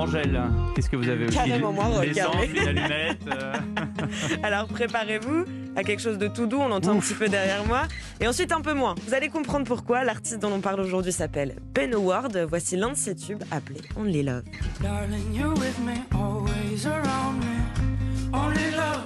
Angèle, 0.00 0.40
qu'est-ce 0.74 0.88
que 0.88 0.96
vous 0.96 1.08
avez 1.08 1.26
aussi 1.26 1.34
Carrément 1.36 1.72
moi, 1.72 1.84
regardez. 1.86 2.50
euh, 3.32 3.52
Alors 4.42 4.66
préparez-vous 4.66 5.44
à 5.76 5.82
quelque 5.84 6.00
chose 6.00 6.18
de 6.18 6.26
tout 6.28 6.46
doux, 6.46 6.58
on 6.58 6.70
entend 6.72 6.92
un 6.92 6.98
petit 7.00 7.14
peu 7.14 7.28
derrière 7.28 7.64
moi. 7.66 7.82
Et 8.20 8.26
ensuite 8.26 8.50
un 8.52 8.60
peu 8.60 8.72
moins. 8.74 8.94
Vous 9.06 9.14
allez 9.14 9.28
comprendre 9.28 9.66
pourquoi. 9.66 10.02
L'artiste 10.04 10.38
dont 10.40 10.50
on 10.52 10.60
parle 10.60 10.80
aujourd'hui 10.80 11.12
s'appelle 11.12 11.56
Ben 11.74 11.94
Howard. 11.94 12.36
Voici 12.48 12.76
l'un 12.76 12.90
de 12.90 12.96
ses 12.96 13.14
tubes 13.14 13.42
appelé 13.50 13.80
Only 13.96 14.22
Love. 14.22 14.42
Darling, 14.80 15.32
you're 15.34 15.52
with 15.54 15.78
me, 15.84 15.94
always 16.14 16.86
around 16.86 17.38
me. 17.40 17.60
Only 18.32 18.70
love, 18.76 19.04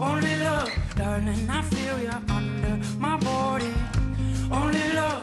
only 0.00 0.36
love. 0.42 0.70
Darling, 0.96 1.48
I 1.48 1.62
feel 1.74 2.02
you 2.02 2.10
under 2.28 2.76
my 2.98 3.16
body. 3.18 3.72
Only 4.50 4.92
love, 4.94 5.22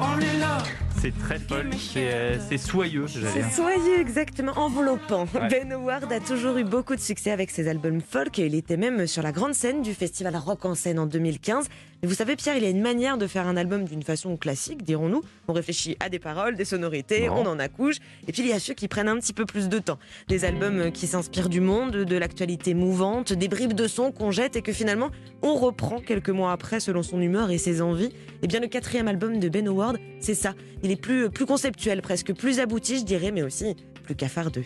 only 0.00 0.38
love. 0.40 0.66
C'est 1.06 1.18
très 1.22 1.38
folle, 1.38 1.70
c'est 1.78 2.12
euh, 2.12 2.36
c'est 2.48 2.58
soyeux, 2.58 3.06
j'allais 3.06 3.26
C'est 3.32 3.40
dire. 3.42 3.52
soyeux, 3.52 4.00
exactement, 4.00 4.50
enveloppant. 4.56 5.26
Ouais. 5.34 5.46
Ben 5.48 5.72
Howard 5.72 6.10
a 6.12 6.18
toujours 6.18 6.56
eu 6.56 6.64
beaucoup 6.64 6.96
de 6.96 7.00
succès 7.00 7.30
avec 7.30 7.52
ses 7.52 7.68
albums 7.68 8.00
folk. 8.00 8.36
Il 8.38 8.56
était 8.56 8.76
même 8.76 9.06
sur 9.06 9.22
la 9.22 9.30
grande 9.30 9.54
scène 9.54 9.82
du 9.82 9.94
festival 9.94 10.34
Rock 10.34 10.64
en 10.64 10.74
scène 10.74 10.98
en 10.98 11.06
2015. 11.06 11.68
Mais 12.02 12.08
vous 12.08 12.14
savez, 12.14 12.34
Pierre, 12.34 12.56
il 12.56 12.62
y 12.64 12.66
a 12.66 12.70
une 12.70 12.82
manière 12.82 13.16
de 13.18 13.26
faire 13.28 13.46
un 13.46 13.56
album 13.56 13.84
d'une 13.84 14.02
façon 14.02 14.36
classique, 14.36 14.82
dirons-nous. 14.82 15.22
On 15.48 15.52
réfléchit 15.52 15.96
à 16.00 16.08
des 16.08 16.18
paroles, 16.18 16.56
des 16.56 16.64
sonorités, 16.64 17.28
Bon. 17.28 17.44
on 17.44 17.46
en 17.46 17.58
accouche. 17.60 17.96
Et 18.26 18.32
puis 18.32 18.42
il 18.42 18.48
y 18.48 18.52
a 18.52 18.58
ceux 18.58 18.74
qui 18.74 18.88
prennent 18.88 19.08
un 19.08 19.16
petit 19.18 19.32
peu 19.32 19.46
plus 19.46 19.68
de 19.68 19.78
temps. 19.78 19.98
Des 20.26 20.44
albums 20.44 20.90
qui 20.90 21.06
s'inspirent 21.06 21.48
du 21.48 21.60
monde, 21.60 21.92
de 21.92 22.16
l'actualité 22.16 22.74
mouvante, 22.74 23.32
des 23.32 23.46
bribes 23.48 23.74
de 23.74 23.86
son 23.86 24.10
qu'on 24.10 24.32
jette 24.32 24.56
et 24.56 24.62
que 24.62 24.72
finalement 24.72 25.10
on 25.42 25.54
reprend 25.54 26.00
quelques 26.00 26.30
mois 26.30 26.50
après 26.50 26.80
selon 26.80 27.04
son 27.04 27.20
humeur 27.20 27.50
et 27.52 27.58
ses 27.58 27.80
envies. 27.80 28.12
Et 28.42 28.48
bien 28.48 28.58
le 28.60 28.66
quatrième 28.66 29.06
album 29.08 29.38
de 29.38 29.48
Ben 29.48 29.66
Howard, 29.68 29.98
c'est 30.20 30.34
ça. 30.34 30.54
Il 30.82 30.90
est 30.90 30.95
plus, 30.96 31.30
conceptuel, 31.46 32.02
presque 32.02 32.32
plus 32.34 32.60
abouti, 32.60 32.98
je 32.98 33.04
dirais, 33.04 33.32
mais 33.32 33.42
aussi 33.42 33.76
plus 34.04 34.14
cafardeux. 34.14 34.64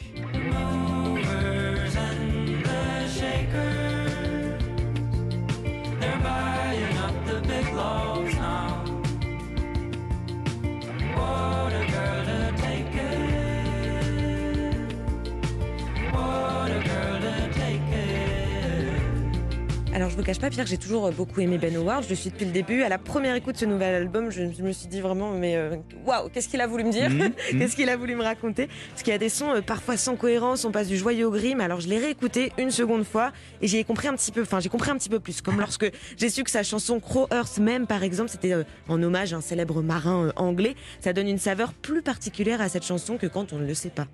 Alors 20.00 20.08
je 20.08 20.16
vous 20.16 20.22
cache 20.22 20.38
pas 20.38 20.48
Pierre, 20.48 20.64
j'ai 20.64 20.78
toujours 20.78 21.08
euh, 21.08 21.10
beaucoup 21.10 21.42
aimé 21.42 21.58
Ben 21.58 21.76
Howard, 21.76 22.04
je 22.04 22.08
le 22.08 22.14
suis 22.14 22.30
depuis 22.30 22.46
le 22.46 22.52
début. 22.52 22.82
À 22.82 22.88
la 22.88 22.96
première 22.96 23.34
écoute 23.34 23.56
de 23.56 23.60
ce 23.60 23.66
nouvel 23.66 23.94
album, 23.94 24.30
je, 24.30 24.44
me 24.62 24.72
suis 24.72 24.88
dit 24.88 25.02
vraiment 25.02 25.32
mais 25.32 25.56
euh, 25.56 25.76
waouh, 26.06 26.30
qu'est-ce 26.30 26.48
qu'il 26.48 26.62
a 26.62 26.66
voulu 26.66 26.84
me 26.84 26.90
dire? 26.90 27.10
Mhm, 27.10 27.18
mhm. 27.52 27.58
Qu'est-ce 27.58 27.76
qu'il 27.76 27.86
a 27.90 27.98
voulu 27.98 28.14
me 28.14 28.22
raconter? 28.22 28.70
Parce 28.88 29.02
qu'il 29.02 29.12
y 29.12 29.14
a 29.14 29.18
des 29.18 29.28
sons 29.28 29.50
euh, 29.50 29.60
parfois 29.60 29.98
sans 29.98 30.16
cohérence, 30.16 30.64
on 30.64 30.72
passe 30.72 30.88
du 30.88 30.96
joyeux 30.96 31.26
au 31.26 31.30
gris, 31.30 31.54
mais 31.54 31.64
alors 31.64 31.80
je 31.80 31.88
l'ai 31.88 31.98
réécouté 31.98 32.50
une 32.56 32.70
seconde 32.70 33.04
fois 33.04 33.32
et 33.60 33.66
j'ai 33.66 33.84
compris 33.84 34.08
un 34.08 34.14
petit 34.14 34.32
peu, 34.32 34.40
enfin 34.40 34.58
j'ai 34.58 34.70
compris 34.70 34.90
un 34.90 34.96
petit 34.96 35.10
peu 35.10 35.20
plus. 35.20 35.42
Comme 35.42 35.60
lorsque 35.60 35.92
j'ai 36.16 36.30
su 36.30 36.44
que 36.44 36.50
sa 36.50 36.62
chanson 36.62 36.98
Crow 36.98 37.26
Earth 37.30 37.58
même 37.58 37.86
par 37.86 38.02
exemple, 38.02 38.30
c'était 38.30 38.54
euh, 38.54 38.64
en 38.88 39.02
hommage 39.02 39.34
à 39.34 39.36
un 39.36 39.42
célèbre 39.42 39.82
marin 39.82 40.28
euh, 40.28 40.32
anglais, 40.36 40.76
ça 41.00 41.12
donne 41.12 41.28
une 41.28 41.36
saveur 41.36 41.74
plus 41.74 42.00
particulière 42.00 42.62
à 42.62 42.70
cette 42.70 42.86
chanson 42.86 43.18
que 43.18 43.26
quand 43.26 43.52
on 43.52 43.58
ne 43.58 43.66
le 43.66 43.74
sait 43.74 43.90
pas. 43.90 44.06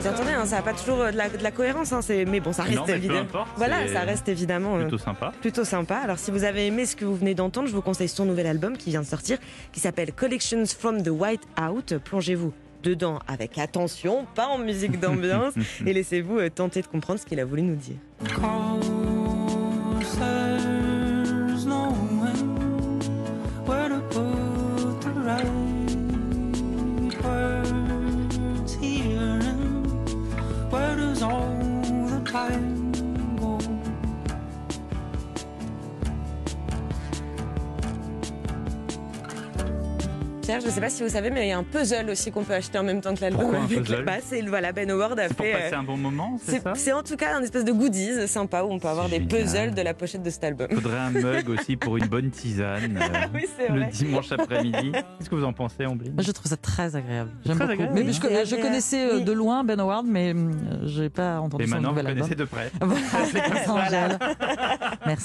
Vous 0.00 0.06
entendez, 0.08 0.32
hein, 0.32 0.46
ça 0.46 0.56
n'a 0.56 0.62
pas 0.62 0.72
toujours 0.72 1.00
euh, 1.00 1.10
de 1.12 1.16
la, 1.16 1.28
de 1.28 1.42
la 1.42 1.50
cohérence, 1.50 1.92
hein, 1.92 2.00
c'est- 2.02 2.24
mais 2.24 2.40
bon, 2.40 2.52
ça 2.52 2.62
reste 2.62 2.76
Non, 2.76 2.82
mais 2.86 2.92
peu 2.92 2.98
évidemment. 2.98 3.20
importe, 3.20 3.48
Voilà, 3.56 3.86
ça 3.92 4.00
reste 4.00 4.28
évidemment. 4.28 4.76
euh, 4.76 4.80
Plutôt 4.82 4.98
sympa. 4.98 5.32
plutôt 5.40 5.64
sympa. 5.64 5.96
Alors 5.96 6.18
si 6.18 6.30
vous 6.30 6.44
avez 6.44 6.66
aimé 6.66 6.86
ce 6.86 6.96
que 6.96 7.04
vous 7.04 7.14
venez 7.16 7.34
d'entendre, 7.34 7.68
je 7.68 7.74
vous 7.74 7.82
conseille 7.82 8.08
son 8.08 8.24
nouvel 8.24 8.46
album 8.46 8.76
qui 8.78 8.90
vient 8.90 9.02
de 9.02 9.06
sortir, 9.06 9.38
qui 9.72 9.80
s'appelle 9.80 10.12
Collections 10.12 10.64
from 10.66 11.02
the 11.02 11.08
White 11.10 11.42
Out. 11.60 11.94
Plongez-vous 12.02 12.52
dedans 12.82 13.18
avec 13.28 13.58
attention, 13.58 14.26
pas 14.34 14.46
en 14.46 14.56
musique 14.56 14.98
d'ambiance, 14.98 15.52
et 15.86 15.92
laissez-vous 15.92 16.38
euh, 16.38 16.48
tenter 16.48 16.80
de 16.80 16.86
comprendre 16.86 17.20
ce 17.20 17.26
qu'il 17.26 17.38
a 17.38 17.44
voulu 17.44 17.60
nous 17.62 17.76
dire. 17.76 17.96
Time 32.30 32.79
Je 40.64 40.68
sais 40.70 40.80
pas 40.80 40.90
si 40.90 41.02
vous 41.02 41.08
savez, 41.08 41.30
mais 41.30 41.46
il 41.46 41.48
y 41.50 41.52
a 41.52 41.58
un 41.58 41.62
puzzle 41.62 42.10
aussi 42.10 42.30
qu'on 42.32 42.42
peut 42.44 42.54
acheter 42.54 42.78
en 42.78 42.82
même 42.82 43.00
temps 43.00 43.14
que 43.14 43.20
l'album. 43.20 43.54
Bah, 44.04 44.14
c'est 44.24 44.40
voilà, 44.42 44.72
Ben 44.72 44.90
Howard 44.90 45.18
a 45.20 45.28
C'est 45.28 45.34
pour 45.34 45.46
fait. 45.46 45.52
passer 45.52 45.74
euh, 45.74 45.78
un 45.78 45.82
bon 45.82 45.96
moment, 45.96 46.36
c'est 46.44 46.62
ça 46.62 46.72
c'est 46.74 46.92
en 46.92 47.02
tout 47.02 47.16
cas 47.16 47.36
un 47.36 47.42
espèce 47.42 47.64
de 47.64 47.72
goodies 47.72 48.26
sympa 48.26 48.62
où 48.62 48.72
on 48.72 48.78
peut 48.78 48.88
avoir 48.88 49.08
des 49.08 49.16
Génial. 49.20 49.28
puzzles 49.28 49.74
de 49.74 49.82
la 49.82 49.94
pochette 49.94 50.22
de 50.22 50.30
cet 50.30 50.44
album. 50.44 50.68
Faudrait 50.72 50.98
un 50.98 51.10
mug 51.10 51.48
aussi 51.50 51.76
pour 51.76 51.96
une 51.96 52.06
bonne 52.06 52.30
tisane 52.30 52.96
euh, 53.00 53.26
oui, 53.34 53.46
c'est 53.56 53.68
le 53.70 53.80
vrai. 53.80 53.90
dimanche 53.92 54.32
après-midi. 54.32 54.92
Qu'est-ce 54.92 55.28
que 55.30 55.34
vous 55.34 55.44
en 55.44 55.52
pensez, 55.52 55.86
Ambline 55.86 56.14
Moi, 56.14 56.22
je 56.22 56.32
trouve 56.32 56.46
ça 56.46 56.56
très 56.56 56.96
agréable. 56.96 57.30
J'aime 57.44 57.56
Très 57.56 57.66
beaucoup. 57.66 57.72
agréable. 57.82 57.94
Mais, 57.94 58.04
mais 58.04 58.12
je, 58.44 58.56
connaissais 58.56 59.04
euh, 59.12 59.16
Oui. 59.18 59.24
de 59.24 59.32
loin 59.32 59.62
Ben 59.64 59.78
Howard, 59.80 60.06
mais 60.06 60.32
hum, 60.32 60.52
j'ai 60.84 61.08
pas 61.10 61.38
entendu 61.40 61.64
Et 61.64 61.66
son 61.66 61.74
maintenant, 61.76 61.90
vous 61.90 61.96
nouvel 61.96 62.06
album. 62.08 62.22
connaissez 62.28 62.36
de 62.38 62.44
près. 62.44 62.70
Voilà, 62.80 63.26
c'est 63.30 63.42
comme 63.42 63.56
ça, 63.56 63.62
Voilà. 63.66 63.86
Angèle. 63.86 64.18
Merci. 65.06 65.18